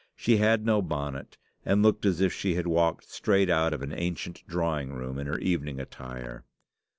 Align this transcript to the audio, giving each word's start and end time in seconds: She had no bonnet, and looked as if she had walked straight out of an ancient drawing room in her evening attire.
She 0.15 0.37
had 0.37 0.65
no 0.65 0.81
bonnet, 0.81 1.37
and 1.63 1.83
looked 1.83 2.07
as 2.07 2.19
if 2.21 2.33
she 2.33 2.55
had 2.55 2.65
walked 2.65 3.07
straight 3.11 3.51
out 3.51 3.71
of 3.71 3.83
an 3.83 3.93
ancient 3.93 4.41
drawing 4.47 4.91
room 4.93 5.19
in 5.19 5.27
her 5.27 5.37
evening 5.37 5.79
attire. 5.79 6.43